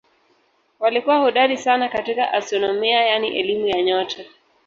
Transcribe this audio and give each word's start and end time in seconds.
Walikuwa 0.79 1.17
hodari 1.17 1.57
sana 1.57 1.89
katika 1.89 2.33
astronomia 2.33 3.01
yaani 3.05 3.39
elimu 3.39 3.67
ya 3.67 3.81
nyota. 3.83 4.25